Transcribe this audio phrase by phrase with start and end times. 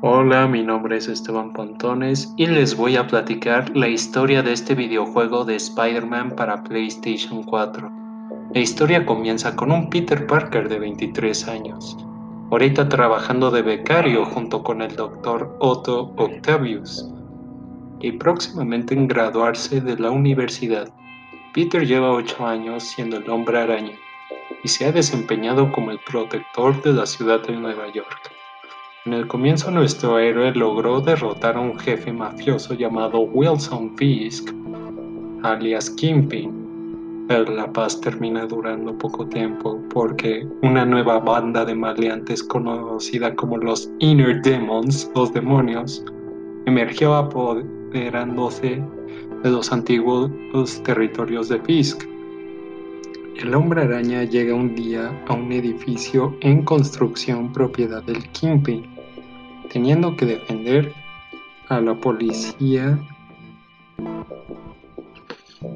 [0.00, 4.76] Hola, mi nombre es Esteban Pontones y les voy a platicar la historia de este
[4.76, 7.90] videojuego de Spider-Man para PlayStation 4.
[8.54, 11.96] La historia comienza con un Peter Parker de 23 años,
[12.52, 15.56] ahorita trabajando de becario junto con el Dr.
[15.58, 17.12] Otto Octavius,
[17.98, 20.88] y próximamente en graduarse de la universidad.
[21.52, 23.98] Peter lleva 8 años siendo el hombre araña
[24.62, 28.37] y se ha desempeñado como el protector de la ciudad de Nueva York.
[29.08, 34.50] En el comienzo nuestro héroe logró derrotar a un jefe mafioso llamado Wilson Fisk,
[35.44, 37.24] alias Kingpin.
[37.26, 43.56] Pero la paz termina durando poco tiempo porque una nueva banda de maleantes conocida como
[43.56, 46.04] los Inner Demons, los demonios,
[46.66, 48.82] emergió apoderándose
[49.42, 50.30] de los antiguos
[50.84, 52.02] territorios de Fisk.
[53.38, 58.97] El hombre araña llega un día a un edificio en construcción propiedad del Kingpin
[59.72, 60.92] teniendo que defender
[61.68, 62.98] a la policía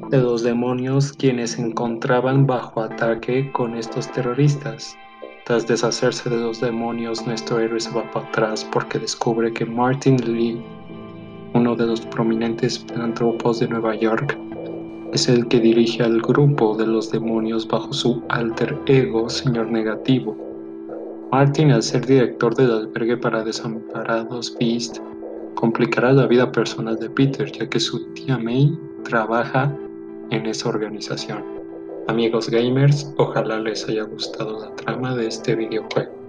[0.09, 4.95] de los demonios quienes se encontraban bajo ataque con estos terroristas.
[5.45, 10.17] Tras deshacerse de los demonios, nuestro héroe se va para atrás porque descubre que Martin
[10.17, 10.61] Lee,
[11.53, 14.37] uno de los prominentes filantropos de Nueva York,
[15.11, 20.52] es el que dirige al grupo de los demonios bajo su alter ego, Señor Negativo.
[21.31, 24.97] Martin, al ser director del albergue para desamparados Beast,
[25.55, 29.75] complicará la vida personal de Peter, ya que su tía May trabaja
[30.29, 31.43] en esa organización.
[32.07, 36.22] Amigos gamers, ojalá les haya gustado la trama de este videojuego.